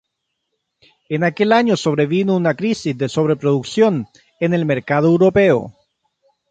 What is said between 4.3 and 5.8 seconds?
en el mercado europeo.